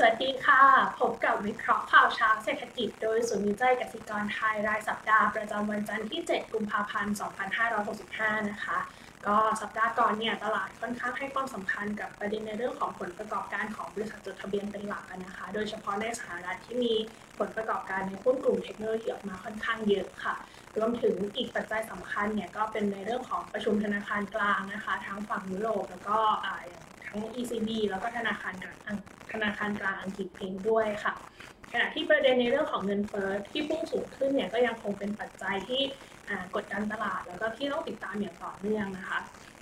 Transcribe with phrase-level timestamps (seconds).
[0.00, 0.62] สวัสดีค่ะ
[1.00, 7.14] พบกับวิเคราะห์ข่าวเช้าเศรษฐกิจ โดยศูนย์วิจัยกสิกรไทยรายสัปดาห์ประจำวันจันทร์ที่ 7 กุมภาพันธ์
[7.82, 8.78] 2565 นะคะ
[9.26, 16.94] ก็สัปดาห์ก่อนเนี่ยตลาดค่อนข้างให้ความสำคัญกับประเด็นในเรื่องของผลประกอบการของบริษัทจดทะเบียนเป็นหลักนะคะ โดยเฉพาะในสหรัฐที่มี
[17.38, 20.34] ผลประกอบการในหุ้นกลุ่มเทคโนโลยีออกมาค่อนข้างเยอะค่ะ
[20.76, 26.18] รวมถึงอีกปัจจัยสำคัญเนี่ยก็เป็นในเรื่องของประชุมธนาคารกลางนะคะ ทั้งฝั่งยุโรปแล้วก็
[26.68, 28.98] อย่าง ทั้ง ECB แล้วก็ธนาคารกลาง
[29.32, 31.14] ธนาคารกลางอังกฤษเองด้วยค่ะ
[31.72, 35.82] ขณะที่ประเด็นในเรื่องของเงินเฟ้อที่พุ่งสูงขึ้นเนี่ยก็ยังคงเป็นปัจจัยที่
[36.54, 39.18] กดดันตลาด แล้วก็ที่ต้องติดตามอย่างต่อเนื่องนะคะ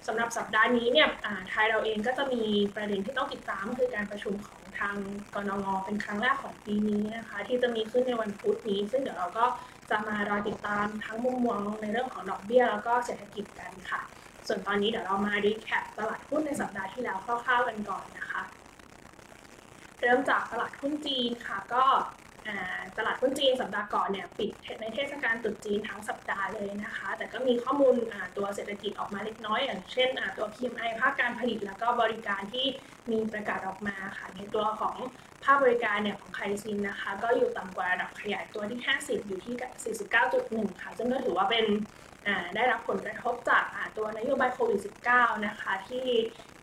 [0.07, 1.09] สำหรับสัปดาห์นี้เนี่ย
[1.51, 2.43] ไทยเราเองก็จะมี
[2.77, 4.97] ประเด็นที่ต้องติดตามคือการประชุมของทาง
[5.35, 9.45] กรนงเป็นครั้งแรกของปีนี้นะคะที่จะมีขึ้นในวันพุธนี้ ซึ่งเดี๋ยวเราก็
[9.91, 14.01] จะมารอติดตามทั้งมุมมองในเรื่องของดอกเบี้ยแล้วก็เศรษฐกิจกันค่ะ
[14.49, 18.43] ส่วนตอนนี้เดี๋ยวเรามาดีแคปตลาดหุ้นในสัปดาห์ที่แล้วคร่าวๆกันก่อนนะคะ
[20.01, 21.85] เริ่มจากตลาดหุ้นจีนค่ะ ก็
[22.99, 27.95] ตลาดหุ้นจีนสัปดาห์ก่อนเนี่ยปิดในเทศกาลตรุษจีนทั้งสัปดาห์เลยนะคะ แต่ก็มีข้อมูล
[28.37, 32.67] ตัวเศรษฐกิจออกมาเล็กน้อย อย่างเช่นตัว PMI ภาคการผลิตแล้วก็บริการที่
[33.11, 34.97] มีประกาศออกมาค่ะในตัวของ
[35.45, 39.55] ภาคบริการเนี่ยของไคซินนะคะ ก็อยู่ต่ำกว่าระดับขยายตัวที่ 50 อยู่ที่
[40.15, 41.67] 49.1 ค่ะ ซึ่งก็ถือว่าเป็น
[42.55, 43.65] ได้รับผลกระทบจาก
[43.97, 46.07] ตัวนโยบายโควิด -19 นะคะ ที่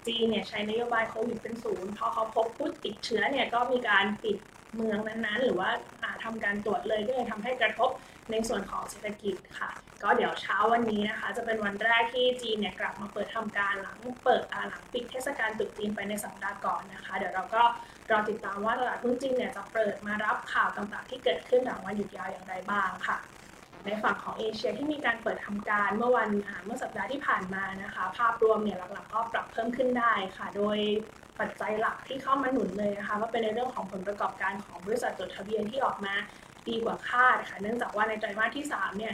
[0.07, 4.37] จีนเนี่ยใช้นโยบายโควิดเป็นศูนย์พอเขาพบผู้ติดเชื้อเนี่ยก็มีการปิด
[4.75, 5.69] เมืองนั้นๆ หรือว่า
[6.23, 7.89] ทำการตรวจเลยก็เลยทำให้กระทบ
[8.31, 9.69] ในส่วนของเศรษฐกิจค่ะ
[10.03, 17.63] ก็เดี๋ยวเช้าวันนี้นะคะ จะเป็นวันแรกที่จีนเนี่ยกลับมาเปิดทำการหลังเปิดหลังปิดเทศกาลตรุษจีนไปในสัปดาห์ก่อนนะคะ เดี๋ยวเราก็
[18.11, 23.17] รอติดตามว่าตลาดหุ้นจีนเนี่ยจะเปิดมารับข่าวต่างๆ ที่เกิดขึ้นหลังวันหยุดยาวอย่างไรบ้างค่ะ
[23.85, 26.29] ในฝั่งของเอเชียที่มีการเปิดทำการเมื่อวัน
[26.65, 30.77] เมื่อสัปดาห์ที่ผ่านมานะคะ ภาพรวมเนี่ยหลักๆ ก็ปรับเพิ่มขึ้นได้ค่ะ โดย
[31.39, 36.15] ปัจจัยหลักที่เข้ามาหนุนเลยนะคะก็เป็นในเรื่องของผลประกอบการของบริษัทจดทะเบียนที่ออกมา
[36.69, 39.13] ดีกว่าคาดค่ะ เนื่องจากว่าในไตรมาสที่3เนี่ย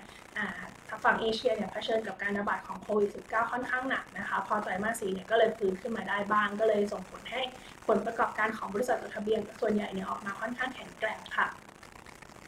[0.87, 7.41] ทางฝั่งเอเชียเนี่ยเผชิญกับการระบาดของโควิด -19 ค่อนข้างหนักนะคะ พอไตรมาส4เนี่ยก็เลยฟื้นขึ้นมาได้บ้าง ก็เลยส่งผลให้
[7.87, 11.47] ผลประกอบการของบริษัทจดทะเบียนส่วนใหญ่เนี่ยออกมาค่อนข้างแข็งแกร่งค่ะ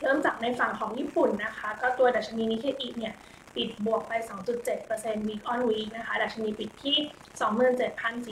[0.02, 3.14] เริ่มจากในฝั่งของญี่ปุ่นนะคะ ก็ตัวดัชนีนิเคอิเนี่ย
[3.56, 4.14] ปิดบวกไป
[4.70, 6.98] 2.7% week on week นะคะ ดัชนีปิดที่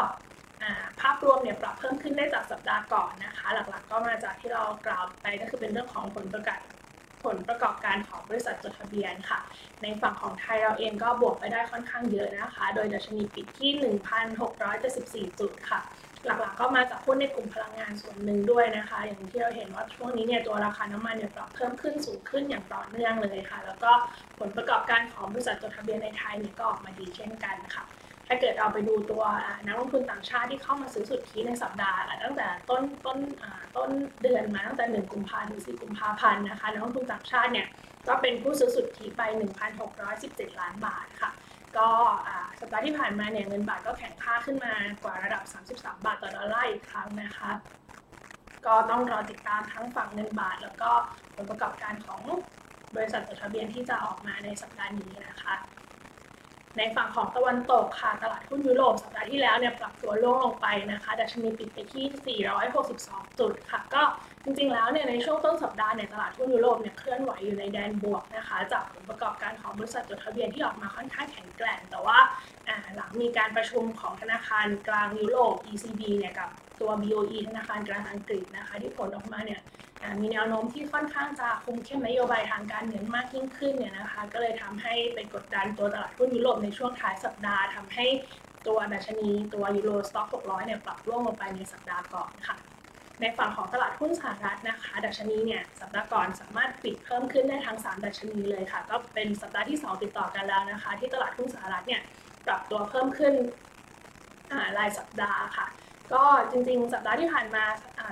[1.01, 6.59] ภาพรวมเนี่ยปรับเพิ่มขึ้นได้จากสัปดาห์ก่อนนะคะ หลักๆก็มาจากที่เรากล่าวไปก็คือเป็นเรื่องของผลประกาศ
[7.23, 9.39] ผลประกอบการของบริษัทจดทะเบียนค่ะ
[9.81, 13.71] ในฝั่งของไทยเราเองก็บวกไปได้ค่อนข้างเยอะนะคะ โดยดัชนีปิดที่
[15.31, 15.79] 1,674 จุดค่ะ
[16.25, 23.91] หลักๆ ก็มาจากหุ้นในกลุ่มพลังงานส่วนหนึ่งด้วยนะคะ อย่างที่เราเห็นว่าช่วงนี้เนี่ยตัวราคาน้ำมันเนี่ยปรับเพิ่มขึ้นสูงขึ้นอย่างต่อเนื่องเลยค่ะ แล้วก็
[24.39, 27.85] ผลประกอบการของบริษัทจดทะเบียนในไทยเนี่ยก็ออกมาดีเช่นกันค่ะ
[28.27, 29.23] ถ้าเกิดเราไปดูตัว
[29.65, 33.17] นักลงทุนต่างชาติที่เข้ามาซื้อสุทธิในสัปดาห์ตั้งแต่ต้นต้น
[33.77, 33.89] ต้น
[34.21, 37.67] เดือนมาตั้งแต่ 1 กุมภาพันธ์ถึง 4 กุมภาพันธ์นะคะนักลงทุนต่างชาติเนี่ย
[38.07, 39.21] ก็เป็นผู้ซื้อสุทธิไป
[39.91, 41.31] 1,617 ล้านบาทค่ะ
[41.77, 41.89] ก็
[42.59, 45.43] สัปดาห์ที่ผ่านมาเนี่ยเงินบาทก็แข็งค่าขึ้นมากว่าระดับ
[45.75, 47.51] 33 บาทต่อดอลลาร์อีกครั้งนะคะ
[48.65, 50.91] ก็ต้องรอติดตามทั้งฝั่งเงินบาท แล้วก็
[51.35, 52.21] ผลประกอบการของ
[52.95, 55.53] บริษัทจดทะเบียนที่จะออกมาในสัปดาห์นี้นะคะ
[56.77, 62.39] ในฝั่งของตะวันตกค่ะตลาดหุ้นยุโรปสัปดาห์ที่แล้วเนี่ยปรับตัวลงลงไปนะคะดัชนีปิดไปที่
[62.87, 64.03] 462 จุดค่ะ ก็
[64.43, 72.17] จริงๆแล้วเนี่ยในช่วงต้นสัปดาห์เนี่ยตลาดหุ้นยุโรปเนี่ยเคลื่อนไหวอยู่ในแดนบวกนะคะ จากผลประกอบการของบริษัทจดทะเบียนที่ออกมาค่อนข้างแข็งแกร่ง แต่ว่า
[72.95, 76.49] หลังมีการประชุมของธนาคารกลางยุโรป ECB เนี่ยกับ
[76.79, 79.61] ตัว BOE ธนาคารกลางอังกฤษนะคะ ที่ผลออกมาเนี่ย
[80.21, 88.05] มีแนวโน้มที่ค่อนข้างจะคุมเข้มนโยบายทางการเงินมากยิ่งขึ้นเนี่ยนะคะ ก็เลยทำให้ไปกดดันตัวตลาดหุ้นยุโรปในช่วงท้ายสัปดาห์ทำให้
[88.67, 92.55] ตัวดัชนีตัวยูโรสต็อก600 เนี่ยปรับร่วงลงไปในสัปดาห์ก่อนค่ะ
[93.21, 102.01] ในฝั่งของตลาดหุ้นสหรัฐนะคะ ดัชนีเนี่ยสัปดาห์ก่อนสามารถปิดเพิ่มขึ้นได้ทั้ง 3 ดัชนีเลยค่ะ ก็เป็นสัปดาห์ที่ 2 ติดต่อกันแล้วนะคะ ที่ตลาดหุ้นสหรัฐเนี่ย
[102.47, 103.33] ปรับตัวเพิ่มขึ้น
[104.77, 105.67] รายสัปดาห์ค่ะ
[106.13, 107.63] ก็จริงๆ สัปดาห์ที่ผ่านมา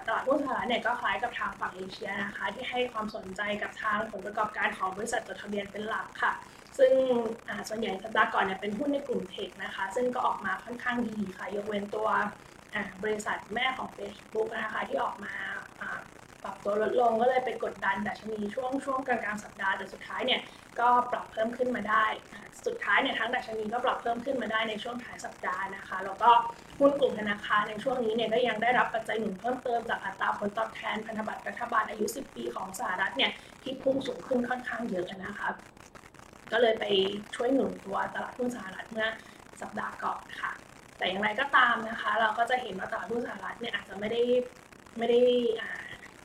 [0.05, 6.31] ตลาดหุ้นสหรัฐเนี่ยก็คล้ายกับทางฝั่งเอเชียนะคะที่ให้ความสนใจกับทางผลประกอบการของบริษัทจดทะเบียนเป็นหลักค่ะ
[6.77, 6.91] ซึ่ง
[7.69, 12.09] ส่วนใหญ่สัปดาห์ก่อนเนี่ยเป็นหุ้นในกลุ่มเทคนะคะ ซึ่งก็ออกมาค่อนข้างดีค่ะ ยกเว้นตัว
[13.03, 15.33] บริษัทแม่ของ Facebook นะคะที่ออกมา
[16.43, 20.41] ปรับตัวลดลงก็เลยไปกดดันดัชนีช่วงช่วงกลางกลางสัปดาห์แต่สุดท้ายเนี่ย
[20.79, 22.05] ก็ปรับเพิ่มขึ้นมาได้
[22.65, 26.31] สุดท้ายเนี่ยทั้งดัชนีก็ปรับเพิ่มขึ้นมาได้ในช่วงท้ายสัปดาห์นะคะ แล้วก็
[26.79, 33.31] หุ้นกลุ่มธนาคารในช่วงนี้เนี่ยก็ยังได้รับปัจจัยหนุนเพิ่มเติมจากอัตราผลตอบแทนพันธบัตรรัฐบาลอายุ 10 ปีของสหรัฐเนี่ย
[33.63, 35.49] ที่พุ่งสูงขึ้นค่อนข้างเยอะนะคะ
[36.51, 36.85] ก็เลยไป
[37.35, 39.07] ช่วยหนุนตัวตลาดหุ้นสหรัฐเมื่อ
[39.61, 40.51] สัปดาห์ก่อนค่ะ
[40.97, 44.21] แต่อย่างไรก็ตามนะคะ เราก็จะเห็นว่าตลาดหุ้นสหรัฐเนี่ยอาจจะไม่ได้
[44.97, 45.19] ไม่ได้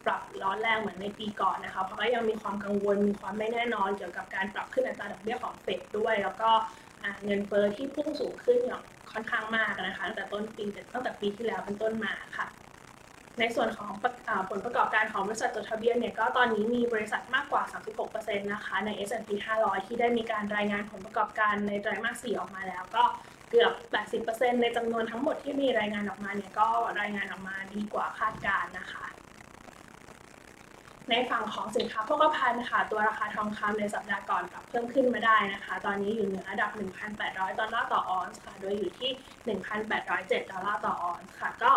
[0.06, 6.50] ปรับร้อนแรงเหมือนในปีก่อนนะคะ เพราะก็ยังมีความกังวลมีความไม่แน่นอนเกี่ยวกับการปรับขึ้นอัตราดอกเบี้ยของเฟดด้วย แล้วก็
[7.24, 12.46] เงินเฟ้อที่พุ่งสูงขึ้นอย่างค่อนข้างมากนะคะตั้งแต่ต้นปีตั้งแต่ปีที่แล้วเป็นต้นมาค่ะ
[13.40, 13.90] ในส่วนของ
[14.50, 17.62] ผลประกอบการของบริษัทจดทะเบียนเนี่ยก็ตอนนี้มีบริษัทมากกว่า
[18.04, 19.30] 36%นะคะใน S&P
[19.60, 23.04] 500 ที่ได้มีการรายงานผลประกอบการในไตรมาส 4 ออกมาแล้ว ก็
[23.50, 23.72] เกือบ
[24.22, 26.68] 80%ในจำนวนทั้งหมดที่มีรายงานออกมาเนี่ยก็
[27.00, 29.04] รายงานออกมาดีกว่าคาดการณ์นะคะ
[31.10, 36.70] ในฝั่งของสินค้าโภคภัณฑ์ค่ะ ตัวราคาทองคำในสัปดาห์ก่อนปรับเพิ่มขึ้นมาได้นะคะ ตอนนี้อยู่เหนือระดับ
[37.14, 39.10] 1,800 ดอลลาร์ต่อออนซ์ค่ะ โดยอยู่ที่
[39.96, 41.72] 1,807 ดอลลาร์ต่อออนซ์ค่ะ ก็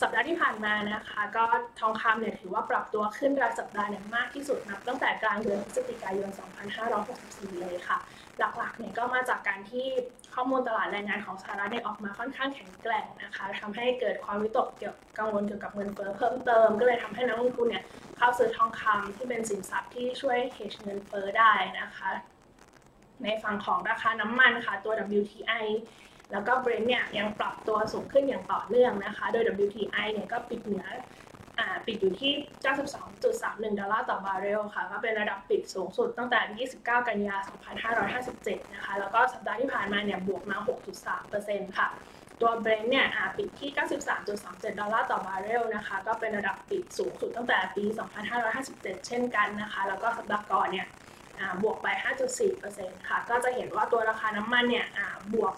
[0.00, 1.44] สัปดาห์ที่ผ่านมานะคะ ก็
[1.80, 6.28] ทองคำเนี่ยถือว่าปรับตัวขึ้นรายสัปดาห์เนี่ยมากที่สุดนับตั้งแต่กลางเดือนพฤศจิกายน
[6.94, 7.98] 2564 เลยค่ะ
[8.38, 9.86] หลักๆเนี่ยก็มาจากการที่
[10.34, 17.84] ข้อมูลตลาดแรงงานของสหรัฐเนี่ยออกมาค่อนข้างแข็งแกร่งนะคะทำให้เกิดความวิตกเกี่ยวกังวลเกี่ยวกับเงินเฟ้อเพิ่มเติม ก็เลยทำให้นักลงทุนเนี่ย
[18.22, 22.10] เข้าซื้อทองคำที่เป็นสินทรัพย์ที่ช่วยเฮชเงินเฟ้อได้นะคะ
[23.22, 25.66] ในฝั่งของราคาน้ำมันค่ะตัว WTI
[26.32, 30.86] แล้วก็ Brent เนี่ยยังปรับตัวสูงขึ้นอย่างต่อเนื่องนะคะ โดย WTI เนี่ยก็ปิดเหนือ
[31.86, 32.32] ปิดอยู่ที่
[33.06, 37.36] 92.31 ดอลลาร์ต่อบาร์เรลค่ะ ก็เป็นระดับปิดสูงสุดตั้งแต่ 29 กันยา
[38.00, 40.56] 2557 นะคะ แล้วก็สัปดาห์ที่ผ่านมาเนี่ยบวกมา
[41.16, 41.88] 6.3%ค่ะ
[42.40, 43.06] ตัว Brent เนี่ย
[43.36, 43.70] ปิดที่
[44.24, 47.84] 93.37ดอลลาร์ต่อบาร์เรลนะคะ ก็เป็นระดับปิดสูงสุดตั้งแต่ปี
[48.46, 50.86] 2557 เช่นกันนะคะ แล้วก็สัปดาห์ก่อนเนี่ย
[51.62, 51.86] บวกไป
[52.48, 54.86] 5.4%ค่ะ ก็จะเห็นว่าตัวราคาน้ำมันเนี่ย
[55.34, 55.54] บวก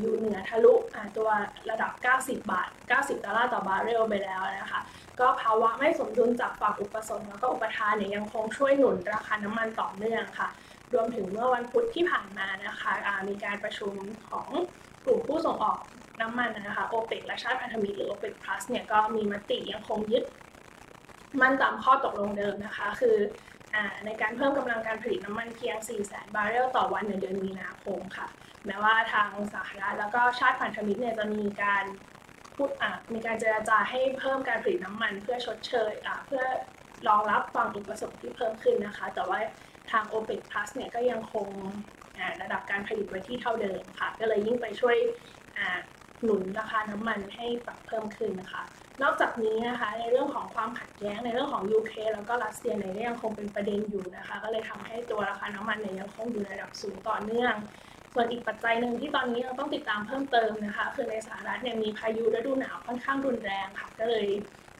[0.00, 0.74] อยู่เหนือทะลุ
[1.16, 1.28] ตัว
[1.70, 4.80] ระดับ 90 บาท 90 ดอลลาร์ต่อบาร์เรลไปแล้วนะคะ
[5.20, 10.48] ก็ภาวะไม่สมดุลจากฝั่งอุปสงค์แล้วก็อุปทานเนี่ยยังคงช่วยหนุนราคาน้ำมันต่อเนื่องค่ะ
[10.92, 12.92] รวมถึงเมื่อวันพุธที่ผ่านมานะคะ
[13.28, 13.92] มีการประชุม
[14.30, 14.48] ของ
[15.04, 15.78] กลุ่มผู้ส่งออก
[16.20, 20.24] น้ำมันนะคะโอเปกและชาติพันธมิตรหรือโอเปกพลัสเนี่ยก็มีมติยังคงยึด
[21.40, 23.16] มั่นตามข้อตกลงเดิมนะคะ คือ
[24.06, 28.26] ในการเพิ่มกำลังการผลิตน้ำมันเพียง 4 0 0 0 0 0 บาร์เรลต่อวันในเดือนมีนาคมค่ะ
[28.66, 31.84] แม้ว่าทางสหรัฐแล้วก็ชาติพันธมิตรเนี่ยจะมีการ
[32.56, 36.44] พูดอะมีการเจราจาให้เพิ่มการผลิตน้ำมันเพื่อชดเชยอะเพื่อ
[37.08, 39.38] รองรับความอุปสงค์ที่เพิ่มขึ้นนะคะ แต่ว่า
[39.90, 41.46] ทาง OPEC Plus เนี่ยก็ยังคง
[42.42, 44.96] ระดับการผลิตไว้ที่เท่าเดิมค่ะ ก็เลยยิ่งไปช่วย
[46.22, 48.62] หนุนราคาน้ำมันให้ปรับเพิ่มขึ้นนะคะ
[49.02, 57.54] นอกจากนี้นะคะในเรื่องของความขัดแย้งในเรื่องของยูเครนแล้วก็รัสเซียเนี่ยยังคงเป็นประเด็นอยู่นะคะ ก็เลยทำให้ตัวราคาน้ำมันเนี่ยยังคงอยู่ในระดับสูงต่อเนื่อง
[58.12, 64.26] ส่วนอีกปัจจัยหนึ่งที่ตอนนี้เราต้องติดตามเพิ่มเติมนะคะ คือในสหรัฐเนี่ยมีพายุฤดูหนาวค่อนข้างรุนแรงค่ะ ก็เลย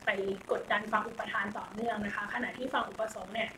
[0.04, 0.10] ไป
[0.52, 3.50] กดดันฝั่งอุปทานต่อเนื่องนะคะ ขณะที่ฝั่งอุปสงค์เนี่ย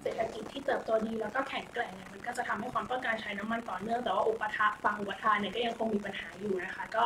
[0.00, 7.04] เศรษฐกิจที่เติบโตดีแล้วก็แข็งแกร่งเนี่ยมันก็จะทำให้ความต้องการใช้น้ำมันต่อเนื่อง แต่ว่าอุปทานฝั่งอุปทานเนี่ยก็ยังคงมีปัญหาอยู่นะคะ ก็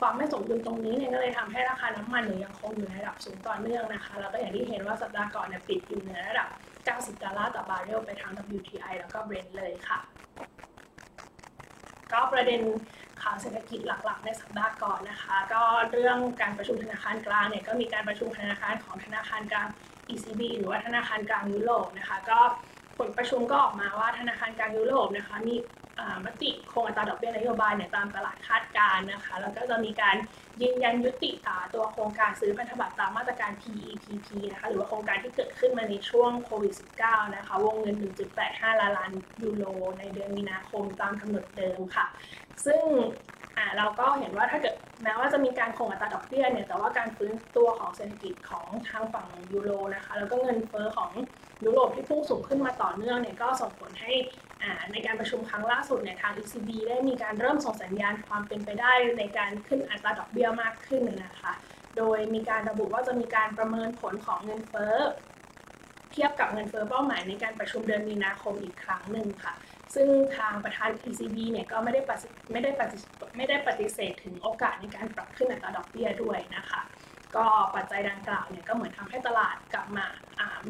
[0.00, 6.48] ความไม่สมดุลตรงนี้เนี่ยก็เลยทำให้ราคาน้ำมันเนี่ยยังคงอยู่ในระดับสูงต่อเนื่องนะคะ แล้วก็อย่างที่เห็นว่าสัปดาห์ก่อนเนี่ยปิดอยู่ในระดับ
[6.86, 9.98] 90 ดอลลาร์ต่อบาร์เรลไปทาง WTI แล้วก็ Brent เลยค่ะ
[12.12, 12.60] ก็ประเด็น
[13.22, 19.68] ข่าวเศรษฐกิจหลักๆ ในสัปดาห์ก่อนนะคะ ก็เรื่องการประชุมธนาคารกลางเนี่ยก็มีการประชุมธนาคารของธนาคารกลาง
[20.12, 22.38] ECB หรือว่าธนาคารกลางยุโรปนะคะ ก็
[22.98, 25.56] ผลประชุมก็ออกมาว่าธนาคารกลางยุโรปนะคะ มี
[26.24, 30.16] มติคงอัตราดอกเบี้ยนโยบายเนี่ยตามตลาดคาดการนะคะ แล้วก็จะมีการ
[30.62, 31.30] ยืนยันยุติ
[31.74, 36.72] ตัวโครงการซื้อพันธบัตรตามมาตรการ PEPP นะคะหรือว่าโครงการที่เกิดขึ้นมาในช่วงโควิด
[37.04, 37.96] -19 นะคะ วงเงิน
[38.38, 39.64] 1.85 ล้านล้านยูโร
[39.98, 42.06] ในเดือนมีนาคมตามกำหนดเดิมค่ะ
[42.66, 42.82] ซึ่ง
[43.76, 51.10] เราก็เห็นว่าถ้าเกิดแม้ว่าจะมีการคงอัตราดอกเบี้ยเนี่ยแต่ว่าการฟื้นตัวของเศรษฐกิจของทางฝั่งยูโรนะคะแล้วก็เงินเฟ้อของ
[51.64, 54.12] ยุโรปที่พุ่งสูงขึ้นมาต่อเนื่องเนี่ยก็ส่งผลให้
[54.92, 61.52] ในการประชุมครั้งล่าสุดเนี่ยทาง ECB ได้มีการเริ่มส่งสัญญาณความเป็นไปได้ในการขึ้นอัตราดอกเบี้ยมากขึ้นนะคะ
[61.96, 64.96] โดยมีการระบุว่าจะมีการประเมินผลของเงินเฟ้อ
[66.12, 69.54] เทียบกับเงินเฟ้อเป้าหมายในการประชุมเดือนมีนาคมอีกครั้งหนึ่งค่ะ
[69.96, 72.00] ซึ่งทางประธาน ECB เนี่ยก็ไม่ได้
[72.52, 72.98] ไม่ได้ปฏิ
[73.36, 76.80] ไม่ได้ปฏิเสธถึงโอกาสในการปรับขึ้นอัตราดอกเบี้ยด้วยนะคะ
[77.36, 80.06] ก็ปัจจัยดังกล่าวเนี่ยก็เหมือนทำให้ตลาดกลับมา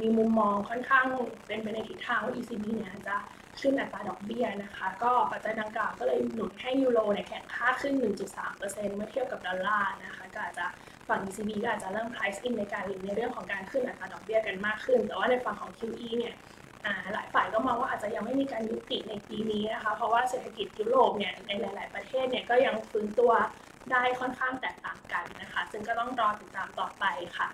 [0.00, 1.06] มีมุมมองค่อนข้าง
[1.46, 3.16] เป็นไปในทิศทางว่า ECB เนี่ยจะ
[3.60, 7.94] ขึ้นอัตราดอกเบี้ยนะคะ ก็ปัจจัยดังกล่าวก็เลยหนุนให้ยูโรเนี่ยแข็งค่าขึ้น
[8.40, 10.66] 1.3%เมื่อเทียบกับดอลลาร์นะคะก็อาจจะ
[11.08, 16.34] ฝั่ง ECB ก็อาจจะเริ่ม price in ในการในเรื่องของการขึ้นอัตราดอกเบี้ยกันมากขึ้น แต่ว่าในฝั่งของ QE เนี่ย
[17.12, 23.32] หลายฝ่ายก็มองว่าอาจจะยังไม่มีการยุติในปีนี้นะคะ เพราะว่าเศรษฐกิจยุโรปเนี่ยในหลาย ๆ ประเทศเนี่ยก็ยังฟื้นตัว
[23.92, 27.04] ได้ค่อนข้างแตกต่างกันนะคะซึ่งก็ต้องรอติดตามต่อไป
[27.36, 27.48] ค่ะ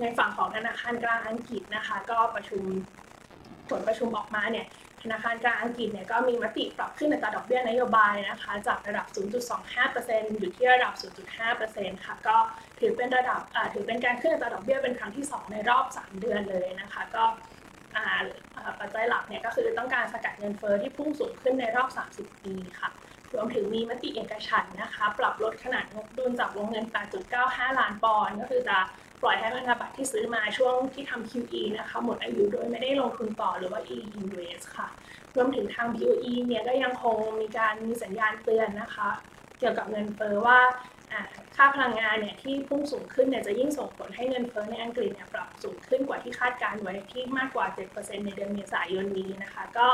[0.00, 2.62] ในฝั่งของธนาคารกลางอังกฤษนะคะ ก็ประชุม
[3.70, 4.66] ผลประชุมออกมาเนี่ย
[5.02, 9.06] ธนาคารกลางอังกฤษเนี่ยก็มีมติปรับขึ้นอัตราดอกเบี้ยนโยบายนะคะ จากระดับ
[9.72, 10.92] 0.25%อยู่ที่ระดับ
[11.48, 12.36] 0.5%ค่ะ ก็
[12.80, 13.40] ถือเป็นระดับ
[13.74, 17.24] ถือเป็นการขึ้นอัตราดอกเบี้ยเป็นครั้งที่ 2 ในรอบ 3 เดือนเลยนะคะ ก็
[18.80, 22.90] ปัจจัยหลักเนี่ยก็คือต้องการสกัดเงินเฟอ้อที่พุ่งสูงขึ้นในรอบ 30 ปีค่ะ
[23.34, 26.84] รวมถึงมีมติเอกฉันนะคะ ปรับลดขนาดงบดุลจากวงเงิน
[27.32, 28.78] 8.95 ล้านปอนด์ก็คือจะ
[29.22, 34.88] ปล่อยให้พันธบัตรที่ซื้อมาช่วงที่ทำ QE นะคะ หมดอายุโดยไม่ได้ลงทุนต่อหรือว่า e-invest ค่ะ
[35.36, 39.08] รวมถึงทาง BOE เนี่ยก็ยังคงมีการมีสัญญาณเตือนนะคะ
[39.58, 40.58] เกี่ยวกับเงินเฟ้อว่า
[41.56, 49.86] ค่าพลังงานเนี่ยที่พุ่งสูงขึ้นเนี่ยจะยิ่งส่งผลให้เงินเฟ้อในอังกฤษเนี่ยปรับสูงขึ้นกว่าที่คาดการไว้ที่มากกว่า 7%ในเดือนเมษายนนี้นะคะ ก็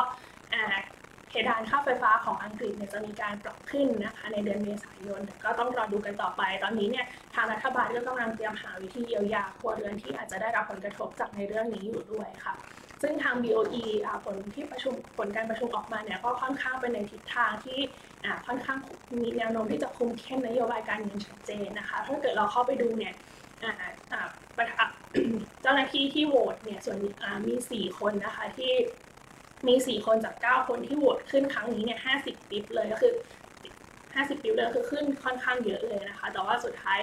[1.28, 12.54] เพดานค่าไฟฟ้าของอังกฤษเนี่ยจะมีการปรับขึ้นนะคะในเดือนเมษายนก็ต้องรอดูกันต่อไป ตอนนี้เนี่ยทางรัฐบาลก็กำลังเตรียมหาวิธีเยียวยาครัวเรือนที่อาจจะได้รับผลกระทบจากในเรื่องนี้อยู่ด้วยค่ะ
[13.02, 13.84] ซึ่งทาง BOE
[14.24, 17.78] ผลที่ประชุมผลการประชุมออกมาเนี่ยก็ค่อนข้างเป็นในทิศทางที่
[18.46, 18.78] ค่อนข้าง
[19.22, 23.14] มีแนวโน้มที่จะคุมเข้มนโยบายการเงินชัดเจนนะคะถ้าเกิดเราเข้าไปดูเนี่ย
[25.62, 26.98] เจ้าหน้าที่ที่โหวตเนี่ยส่วน
[27.48, 27.54] มี
[27.90, 28.72] 4 คนนะคะที่
[29.68, 33.12] มี 4 คนจาก 9 คนที่โหวตขึ้นครั้งนี้เนี่ย50ปิ๊บเลยก็คือ
[33.76, 37.00] 50ปิ๊บเลยคือขึ้นค่อนข้างเยอะเลยนะคะ แต่ว่าสุดท้าย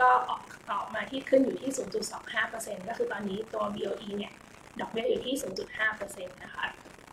[0.00, 1.70] ก็ออกออกมาที่ขึ้นอยู่ที่
[2.28, 4.32] 0.25%ก็คือตอนนี้ตัว BOE เนี่ย
[4.80, 5.34] ดอกเบี้ยอยู่ที่
[5.78, 6.64] 0.5%นะคะ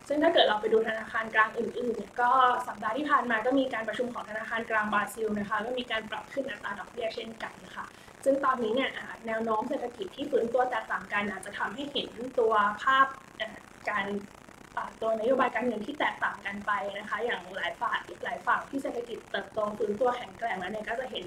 [0.07, 2.31] ซึ่งถ้าเกิดเราไปดูธนาคารกลางอื่นๆเนี่ยก็
[2.67, 7.85] สัปดาห์ที่ผ่านมาก็มีการประชุมของธนาคารกลางบราซิลนะคะก็มีการปรับขึ้นอัตราดอกเบี้ยเช่นกันนะคะ
[8.23, 8.89] ซึ่งตอนนี้เนี่ย
[9.27, 13.07] แนวโน้มเศรษฐกิจที่ฟื้นตัวแตกต่างกันอาจจะทำให้เห็นตัวภาพ
[13.89, 14.05] การ
[15.01, 21.25] ตัวนโยบายการเงินที่แตกต่างกันไปนะคะ อย่างหลายฝ่ายหลายฝั่งที่เศรษฐกิจเติบโตฟื้นตัวแข็งแกร่งแล้วเนี่ยก็จะเห็น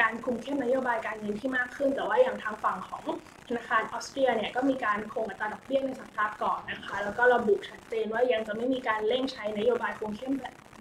[0.00, 3.04] การคุมเข้มนโยบายการเงินที่มากขึ้น แต่ว่าอย่างทางฝั่งของ
[3.46, 10.34] ธนาคารออสเตรียเนี่ยก็มีการคงอัตราดอกเบี้ยในสัปดาห์ก่อนนะคะ แล้วก็ระบุชัดเจนว่ายังจะไม่มีการเร่งใช้นโยบายคุมเข้ม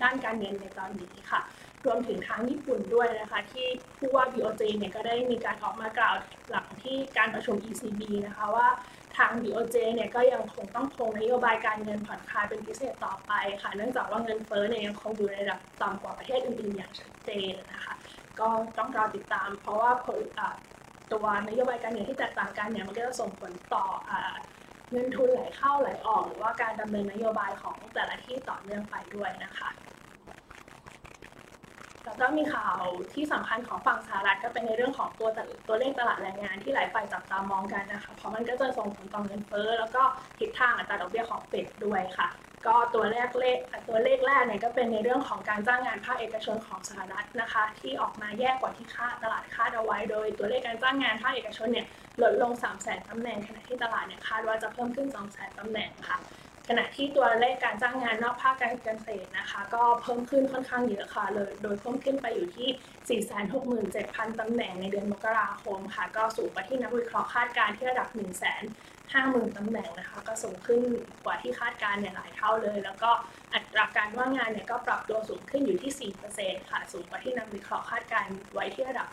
[0.03, 1.41] ด้านการเงินในตอนนี้ค่ะ
[1.85, 3.67] รวมถึงทางญี่ปุ่นด้วยนะคะ ที่
[3.97, 6.15] ผู้ว่า BOJ เนี่ยก็ได้มีการออกมากล่าว
[6.49, 8.67] หลังที่การประชุม ECB นะคะว่า
[9.17, 17.93] ทาง BOJ เนี่ยก็ยังคงต้องคงนโยบายการเงินผ่อนคลายเป็นพิเศษต่อไปค่ะ เนื่องจากว่าเงินเฟ้อเนี่ยยังคงอยู่ในระดับต่ำกว่าประเทศอื่นๆอย่างชัดเจนนะคะ
[18.39, 20.19] ก็ต้องรอติดตาม เพราะว่าผล
[21.11, 23.85] ตัวนโยบายการเงินที่แตกต่างกันเนี่ยมันก็จะส่งผลต่อ
[24.91, 29.69] เงินทุนไหลเข้าไหลออก หรือว่าการดำเนินนโยบายของแต่ละที่ต่อเนื่องไปด้วยนะคะ
[32.05, 32.79] แล้วก็มีข่าว
[33.13, 35.29] ที่สำคัญของฝั่งสหรัฐก็เป็นในเรื่องของตัว
[35.67, 40.03] ตัวเลขตลาดแรงงานที่หลายฝ่ายจับตามองกันนะคะ เพราะมันก็จะส่งผลต่อเงินเฟ้อแล้วก็
[40.39, 42.29] ทิศทางอัตราดอกเบี้ยของเฟดด้วยค่ะ
[42.67, 43.57] ก็ตัวเลขเลข
[43.89, 51.87] ตัวเลขแรกเนี่ยก็เป็นในเรื่องของการจ้างงานภาคเอกชนของสหรัฐนะคะ ที่ออกมาแย่กว่าที่คาดตลาดคาดเอาไว้ โดยตัวเลขการจ้างงานภาคเอกชนเนี่ย
[52.21, 56.17] ลดลง3 0 0 0 0 0ตำแหน่งขณะที่ตลาดเนี่ยคาดว่าจะเพิ่มขึ้น2 0 0 0 0 0ตำแหน่งค่ะ
[56.69, 63.21] ขณะที่ตัวเลขการจ้างงานนอกภาคการเกษตรนะคะ ก็เพิ่มขึ้นค่อนข้างเยอะค่ะเลยโดยเพิ่มขึ้นไปอยู่ที่
[63.73, 68.63] 467,000 ตำแหน่งในเดือนมกราคมค่ะ ก็สูงกว่าที่นักวิเคราะห์คาดการณ์ที่ระดับ 1 0 0 0 0
[69.11, 70.81] 0ตำแหน่งนะคะก็สูงขึ้น
[71.25, 73.11] กว่าที่คาดการเนี่ยหลายเท่าเลย แล้วก็
[73.53, 79.07] อัตราการว่างงานเนี่ยก็ปรับตัวสูงขึ้นอยู่ที่ 4%ค่ะ สูงกว่าที่นักวิเคราะห์คาดการณ์ไว้ที่ระดับ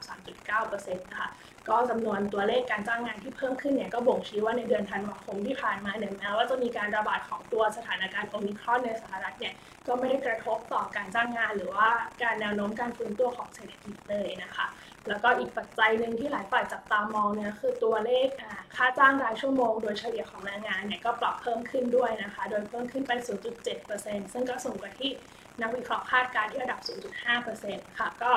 [0.57, 1.29] 3.9%ค่ะ
[1.69, 9.55] ก็จำนวนตัวเลขการจ้างงานที่เพิ่มขึ้นเนี่ยก็บ่งชี้ว่าในเดือนธันวาคมที่ผ่านมาเนี่ยแม้ว่าจะมีการระบาดของตัวสถานการณ์โอมิครอนในสหรัฐเนี่ย
[9.87, 11.89] ก็ไม่ได้กระทบต่อการจ้างงาน หรือว่า
[12.23, 14.67] การแนวโน้มการฟื้นตัวของเศรษฐกิจเลยนะคะ
[15.09, 18.29] แล้วก็อีกปัจจัยหนึ่งที่หลายฝ่ายจับตามองเนี่ยคือตัวเลข
[18.77, 23.13] ค่าจ้างรายชั่วโมง โดยเฉลี่ยของแรงงานเนี่ยก็ปรับเพิ่มขึ้นด้วยนะคะ โดยเพิ่มขึ้นไป
[23.73, 25.11] 0.7%ซึ่งก็สูงกว่าที่
[25.63, 26.81] นักวิเคราะห์คาดการที่ระดับ
[27.39, 28.33] 0.5%ค่ะ ก็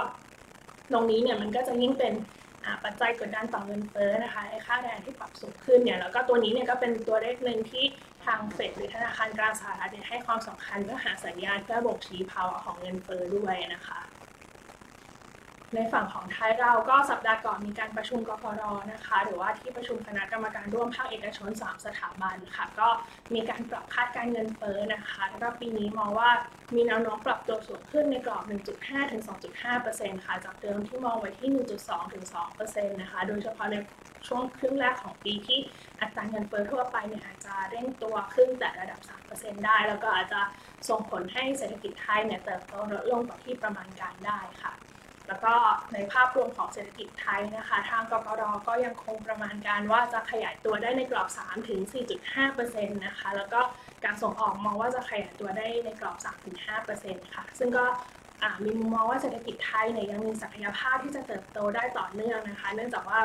[0.91, 2.13] ตรงนี้เนี่ยมันก็จะยิ่งเป็น
[2.83, 7.85] ปัจจัยกดดันต่อเงินเฟ้อนะคะไอ้ค่าแรงที่ปรับสูงขึ้นเนี่ย แล้วก็ตัวนี้เนี่ยก็เป็นตัวเลขหนึ่งที่
[8.25, 13.99] ทางเฟดหรือธนาคารกลางสหรัฐเนี่ยให้ความสำคัญเพื่อหาสัญญาณเพื่อบ่งชี้ภาวะของเงินเฟ้อด้วยนะคะ
[15.75, 22.89] ในฝั่งของไทยเราก็สัปดาห์ก่อนมีการประชุมกพรนะคะ หรือว่าที่ประชุมคณะกรรมการร่วมภาคเอกชน 3 สถาบันค่ะ ก็
[23.33, 26.29] มีการปรับคาดการเงินเฟ้อนะคะแล้วก็ปีนี้มองว่า
[26.75, 28.43] มีแนวโน้มปรับตัวสูงขึ้นในกรอบ
[28.77, 29.21] 1.5 ถึง
[29.73, 31.49] 2.5%ค่ะจากเดิมที่มองไว้ที่
[31.83, 32.23] 1.2 ถึง
[32.57, 33.75] 2%นะคะ โดยเฉพาะใน
[34.27, 35.59] ช่วงครึ่งแรกของปีที่
[36.01, 38.99] อัตราเงินเฟ้อทั่วไปเนี่ยอาจจะเร่งตัวขึ้นแต่ระดับ
[39.33, 40.41] 3%ได้ แล้วก็อาจจะ
[40.89, 44.73] ส่งผลให้เศรษฐกิจไทยเนี่ยเติบโตลดลงกว่าที่ประมาณการได้ค่ะ
[45.33, 45.57] แล้วก็
[45.93, 51.79] ในภาพรวมของเศรษฐกิจไทยนะคะ ทางกกรก็ยังคงประมาณการว่าจะขยายตัวได้ในกรอบ 3 ถึง
[52.33, 53.61] 4.5%นะคะ แล้วก็
[54.05, 56.17] การส่งออกมองว่าจะขยายตัวได้ในกรอบ
[56.75, 57.85] 3-5%ค่ะ ซึ่งก็
[58.65, 63.19] มีมุมมองว่าเศรษฐกิจไทยเนี่ยยังมีศักยภาพที่จะเติบโตได้ต่อเนื่องนะคะ เนื่องจากว่า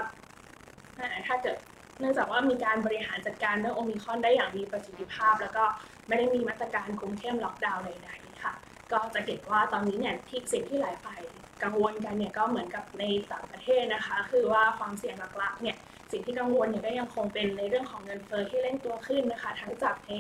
[1.27, 1.57] ถ้าเกิด
[2.01, 5.65] เนื่องจากว่ามีการบริหารจัดการเรื่องโอมิคอนได้อย่างมีประสิทธิภาพ แล้วก็
[6.09, 8.53] ไม่ได้มีมาตรการคุมเข้มล็อกดาวน์ใดๆค่ะ
[8.93, 11.21] ก็จะเห็นว่าตอนนี้เนี่ยที่สิ่งที่หลายฝ่าย
[11.63, 15.77] กังวลกันเนี่ยก็เหมือนกับในต่างประเทศนะคะ คือว่าความเสี่ยงหลักๆเนี่ย
[16.13, 20.13] สิ่งที่กังวลเนี่ยก็ยังคงเป็นในเรื่องของเงินเฟ้อที่เร่งตัวขึ้นนะคะ ทั้งจากใน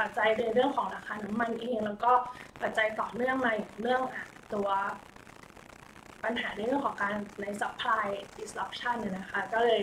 [0.00, 2.12] ปัจจัยในเรื่องของราคาน้ำมันเองแล้วก็
[2.62, 4.02] ปัจจัยต่อเนื่องมาอย่างเรื่อง
[4.54, 4.68] ตัว
[6.24, 8.06] ปัญหาในเรื่องของการใน supply
[8.38, 9.80] disruption นะคะ ก็เลย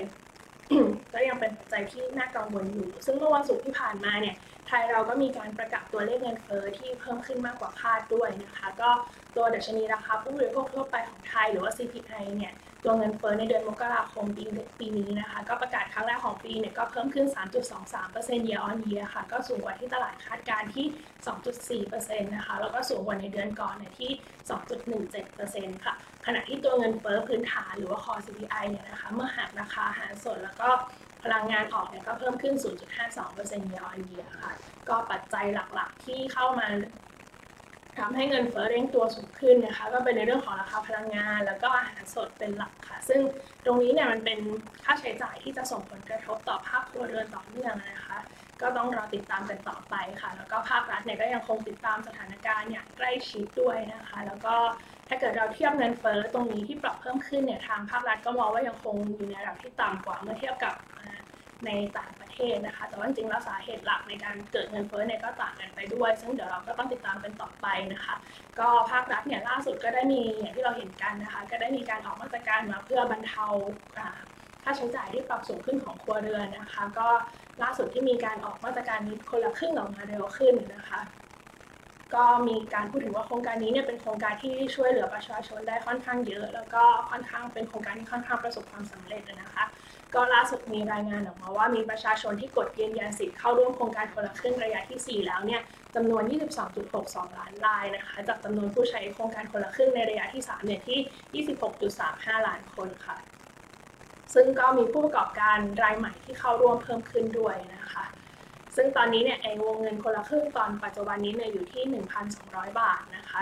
[1.13, 4.35] ก็ยังเป็นปัจจัยที่น่ากังวลอยู่ ซึ่งเมื่อวันศุกร์ที่ผ่านมาเนี่ย
[4.71, 8.89] ทยเราก็มีการประกาศตัวเลขเงินเฟ้อที่เพิ่มขึ้นมากกว่าคาดด้วยนะคะ ก็
[9.35, 14.43] ตัวดัชนีราคาผู้บริโภคทั่วไปของไทยหรือว่า CPI เนี่ยตัวเงินเฟ้อในเดือนมกราคมปี
[14.79, 17.25] ปีนี้นะคะ ก็ประกาศครั้งแรกของปีเนี่ยก็เพิ่มขึ้น
[17.87, 24.11] 3.23% year on year ค่ะ ก็สูงกว่าที่ตลาดคาดการที่ 2.4%นะคะ แล้วก็สูงกว่าในเดือนก่อนเนี่ยที่
[25.73, 25.93] 2.17%ค่ะ
[26.25, 30.69] ขณะที่ตัวเงินเฟ้อพื้นฐานหรือว่า core CPI เนี่ยนะคะ เมื่อหักราคาอาหารสดแล้วก็
[31.23, 32.53] พลังงานออกเนี่ยก็เพิ่มขึ้น
[33.13, 34.53] 0.52% year on year ค่ะ
[34.89, 36.67] ก็ปัจจัยหลักๆที่เข้ามา
[37.99, 43.19] ทำให้เงินเฟ้อเร่งตัวสูงขึ้นนะคะ ก็เป็นในเรื่องของราคาพลังงาน แล้วก็อาหารสดเป็นหลักค่ะ ซึ่ง
[43.65, 44.39] ตรงนี้เนี่ยมันเป็น
[44.83, 48.19] ค่าใช้จ่ายที่จะส่งผลกระทบต่อภาคครัวเรือนต่อเนื่องนะคะ
[48.61, 54.55] ก็ต้องรอติดตามกันต่อไปค่ะ แล้วก็ภาครัฐเนี่ยก็ยังคงติดตามสถานการณ์อย่างใกล้ชิดด้วยนะคะ แล้วก็
[55.13, 60.73] ถ้าเกิดเราเทียบเงินเฟ้อตรงนี้ที่ปรับเพิ่มขึ้นเนี่ยทางภาครัฐก็มองว่ายังคงอยู่ในระดับที่ต่ำกว่าเมื่อเทียบกับ
[61.65, 68.15] ในต่างประเทศนะคะ แต่ว่าจริงแล้วสาเหตุหลักในการเกิดเงินเฟ้อเนี่ยก็ต่างกันไปด้วย ซึ่งเดี๋ยวเราก็ต้องติดตามกันต่อไปนะคะ
[68.59, 73.45] ก็ภาครัฐเนี่ยล่าสุดก็ได้มีอย่างที่เราเห็นกันนะคะ ก็ได้มีการออกมาตรการมาเพื่อบรรเทา
[74.63, 77.07] ค่าใช้จ่ายที่ปรับสูงขึ้นของครัวเรือนนะคะ ก็
[77.63, 80.99] ล่าสุดที่มีการออกมาตรการนี้คนละครึ่งออกมาเร็วขึ้นนะคะ
[82.15, 89.63] ก็มีการพูดถึงว่าโครงการนี้เนี่ยเป็นโครงการที่ช่วยเหลือประชาชนได้ค่อนข้างเยอะ แล้วก็ค่อนข้างเป็นโครงการที่ค่อนข้างประสบความสำเร็จนะคะ
[90.15, 95.61] ก็ล่าสุดมีรายงานออกมาว่ามีประชาชนที่กดยืนยันสิทธิ์เข้าร่วมโครงการคนละครึ่งระยะที่ 4 แล้วเนี่ย
[95.95, 96.23] จำนวน
[96.79, 101.45] 22.62 ล้านรายนะคะจากจำนวนผู้ใช้โครงการคนละครึ่งในระยะที่ 3 เนี่ยที่
[101.95, 103.17] 26.35 ล้านคนค่ะ
[104.33, 108.03] ซึ่งก็มีผู้ประกอบการรายใหม่ที่เข้าร่วมเพิ่มขึ้นด้วยนะคะ
[108.75, 111.83] ซึ่งตอนนี้เนี่ยไอ้วงเงินคนละครึ่งตอนปัจจุบันนี้เนี่ยอยู่ที่
[112.31, 113.41] 1,200 บาทนะคะ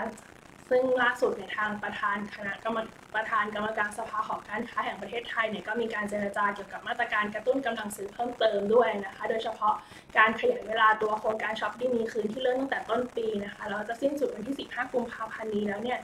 [0.70, 2.78] ซึ่งล่าสุดในทางประธานคณะกรรม
[3.14, 9.74] ประธานกรรมการสภาหอการค้าแห่งประเทศไทยเนี่ยก็มีการเจรจาเกี่ยวกับมาตรการกระตุ้นกำลังซื้อเพิ่มเติมด้วยนะคะ โดยเฉพาะ
[10.18, 15.98] การขยายเวลาตัวโครงการช็อปที่มีคืนที่เริ่มตั้งแต่ต้นปีนะคะแล้วจะสิ้นสุดวันที่ 15 กุมภาพันธ์นี้แล้วเนี่ย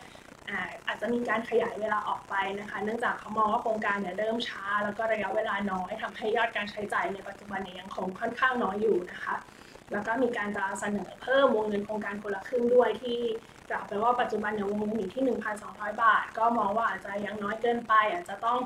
[0.86, 9.34] อาจจะมีการขยายเวลาออกไปนะคะ เนื่องจากเขามองว่าโครงการเนี่ยเริ่มช้า แล้วก็ระยะเวลาน้อยทำให้ยอดการใช้จ่ายในปัจจุบันเนี่ยยังคงค่อนข้างน้อยอยู่นะคะ
[9.92, 13.18] แล้วก็มีการจะเสนอเพิ่มวงเงินโครงการคนละครึ่งด้วยที่
[13.70, 18.58] กล่าวไปว่าปัจจุบันเนี่ยวงเงินอยู่ที่ 1,200 บาท ก็มองว่าอาจจะยังน้อยเกินไป อาจจะต้อง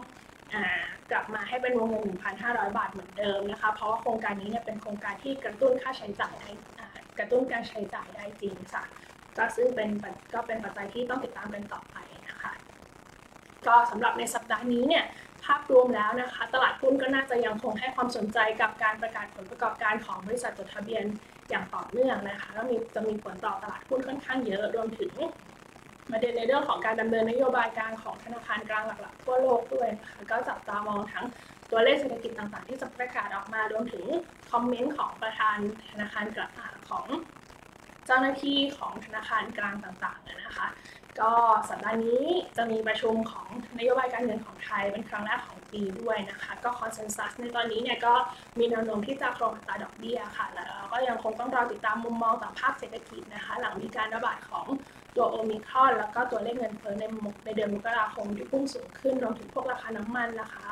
[1.11, 2.03] กลับมาให้เป็นวงเงิน
[2.41, 6.51] 1,500 บาทเหมือนเดิมนะคะ เพราะว่าโครงการนี้เนี่ยเป็นโครงการที่กระตุ้นค่าใช้จ่ายได้
[7.19, 8.83] กระตุ้นการใช้จ่ายได้จริงค่ะ
[9.39, 9.89] ก็ซึ่งเป็น
[10.35, 11.97] ก็เป็นปัจจัยที่ต้องติดตามกันต่อไป
[12.29, 12.53] นะคะ
[13.67, 15.05] ก็สำหรับในสัปดาห์นี้เนี่ย
[15.45, 21.05] ภาพรวมแล้วนะคะ ตลาดหุ้นก็น่าจะยังคงให้ความสนใจกับการประกาศผลประกอบการของบริษัทจดทะเบียน
[21.51, 25.13] อย่างต่อเนื่องนะคะแล้วมีจะมีผลต่อตลาดหุ้นค่อนข้างเยอะรวมถึง
[26.13, 31.27] ประเด็นในเรื่องของการดำเนินนโยบายการของธนาคารกลางหลักๆทั่วโลกด้วยนะคะก็จับตามองทั้ง
[31.71, 34.05] ตัวเลขเศรษฐกิจต่างๆ ที่จะประกาศออกมารวมถึง
[34.51, 35.57] คอมเมนต์ของประธาน
[35.91, 37.07] ธนาคารกลางของ
[38.11, 40.67] จ้าหน้าที่ของธนาคารกลางต่างๆนะคะ
[41.21, 41.33] ก็
[41.69, 42.25] สัปดาห์นี้
[42.57, 48.15] จะมีประชุมของนโยบายการเงินของไทยเป็นครั้งแรกของปีด้วยนะคะ ก็คอนเซนแซสในตอนนี้เนี่ยก็
[48.59, 54.67] มีแนวโน้มที่จะคงอัตราดอกเบี้ยค่ะ แล้วก็ยังคงต้องรอติดตามมุมมองต่อภาพเศรษฐกิจนะคะ หลังมีการระบาดของ
[55.17, 57.05] ตัวโอมิครอนแล้วก็ตัวเลขเงินเฟ้อใน
[57.45, 60.69] ในเดือนมกราคมที่พุ่งสูงขึ้นรวมถึงพวกราคาน้ำมันนะคะ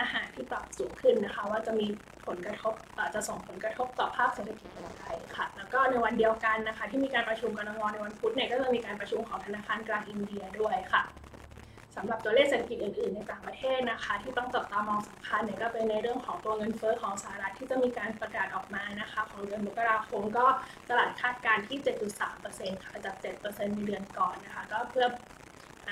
[0.00, 1.86] อาหารที่ปรับสูงขึ้นนะคะ ว่าจะมี
[2.26, 2.74] ผลกระทบ
[3.14, 11.02] จะส่งผลกระทบต่อภาพเศรษฐกิจอย่างไรค่ะ แล้วก็ในวันเดียวกันนะคะ ที่มีการประชุมกันงในวันพุธเนี่ยก็จะมีการประชุมของธนาคารกลางอินเดียด้วยค่ะ
[11.96, 20.46] สำหรับตัวเลขเศรษฐกิจอื่นๆในต่างประเทศนะคะ ที่ต้องจับตามองสำคัญเนี่ยก็เป็นในเรื่องของตัวเงินเฟ้อของสหรัฐที่จะมีการประกาศออกมานะคะ ของเดือนมกราคมก็
[20.88, 21.78] ตลาดคาดการณ์ที่
[22.30, 25.06] 7.3%ค่ะจาก 7%ในเดือนก่อนนะคะ ก็เพื่อ
[25.88, 25.90] อ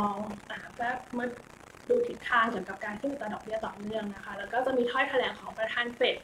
[0.00, 0.18] มอง
[0.74, 1.28] เพื่อเมื่อ
[1.88, 6.16] ดูทิศทางเกี่ยวกับการขึ้นอัตราดอกเบี้ยต่อเนื่องนะคะ แล้วก็จะมีถ้อยแถลงของประธานเฟด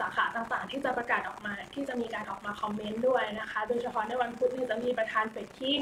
[0.00, 5.74] สาขาต่างๆ ที่จะประกาศออกมาที่จะมีการออกมาคอมเมนต์ด้วยนะคะ โดยเฉพาะในวันพุธนี่จะมีประธานเฟดที่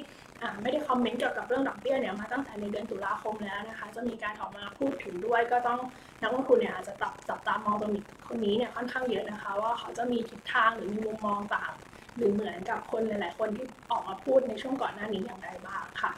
[0.63, 5.81] ไม่ได้คอมเมนต์เกี่ยวกับเรื่องดอกเบี้ยเนี่ยมาตั้งแต่ในเดือนตุลาคมแล้วนะคะ จะมีการออกมาพูดถึงด้วย ก็ต้อง
[6.23, 11.73] นักลงทุนเนี่ยอาจจะจับจับตามองตรงนี้คนนี้เนี่ยค่อนข้างเยอะนะคะ ว่าเขาจะมีทิศทางหรือมีมุมมองต่าง
[12.17, 16.13] หรือเหมือนกับคนหลาย ๆ คนที่ออกมาพูดในช่วงก่อนหน้านี้อย่างไรบ้างค่ะ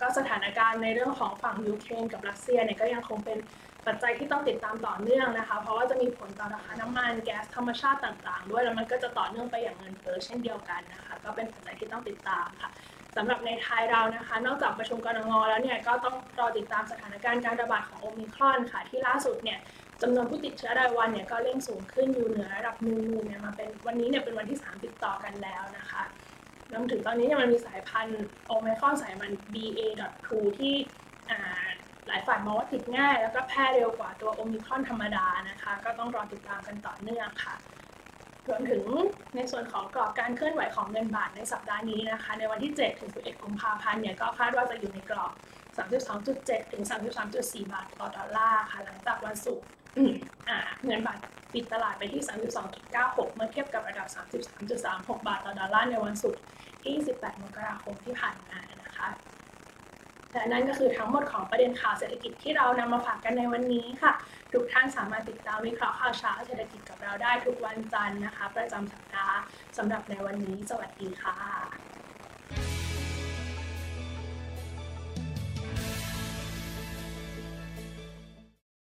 [0.00, 3.38] ก็สถานการณ์ในเรื่องของฝั่งยูเครนกับรัสเซียเนี่ยก็ยังคงเป็น
[3.86, 12.70] ปัจจัยที่ต้องติดตามต่อเนื่องนะคะ เพราะว่าจะมีผลต่อราคาน้ำมันแก๊สธรรมชาติต่างๆ ด้วยแล้วมันก็จะต่อเนื่องไปอย่างเงินเฟ้อเช่นเดียวกันนะคะ ก็เป็นปัจจัยที่ต้องติดตามค่ะ
[13.16, 19.58] สำหรับในไทยเรานะคะ นอกจากประชุมกรงงแล้วเนี่ยก็ต้องรอติดตามสถานการณ์การระบาดของโอมิครอนค่ะ ที่ล่าสุดเนี่ย
[20.02, 26.02] จำนวนผู้ติดเชื้อรายวันเนี่ยก็เร่งสูงขึ้นอยู่เหนือระดับหนึ่งหมื่นเนี่ยมาเป็นวันนี้เนี่ยเป็นวันที่3ติดต่อกันแล้วนะคะ
[26.72, 30.74] รวมถึงตอนนี้เนี่ยมันมีสายพันธุ์โอมิครอนสายพันธุ์ BA.2 ที่
[32.08, 37.54] หลายฝ่ายมองว่าติดง่าย แล้วก็แพร่เร็วกว่าตัวโอมิครอนธรรมดานะคะ ก็ต้องรอติดตามกันต่อเนื่องค่ะ
[38.48, 38.84] รวมถึง
[39.36, 45.32] ในส่วนของกรอบการเคลื่อนไหวของเงินบาทในสัปดาห์นี้นะคะ ในวันที่ 7 ถึง 11 กุมภาพันธ์เนี่ยก็คาดว่าจะอยู่ในกรอบ
[45.96, 46.82] 32.7 ถึง
[47.28, 49.66] 33.4 บาทต่อดอลลาร์ค่ะ หลังจากวันศุกร์
[50.84, 51.18] เงินบาท
[51.54, 52.22] ปิดตลาดไปที่
[52.78, 54.06] 32.96 เมื่อเทียบกับระดับ
[54.66, 56.40] 33.36 บาทต่อดอลลาร์ในวันศุกร์
[56.82, 59.08] ที่ 28 มกราคมที่ผ่านมานะคะ
[60.32, 64.12] และนั่นก็คือทั้งหมดของประเด็นข่าวเศรษฐกิจที่เรานำมาฝากกันในวันนี้ค่ะ
[64.52, 69.36] ทุกท่านสามารถติดตามวิเคราะห์ข่าวเช้าเศรษฐกิจกับเราได้ทุกวันจันทร์นะคะ ประจำสัปดาห์
[69.76, 71.89] สำหรับในวันนี้ สวัสดีค่ะ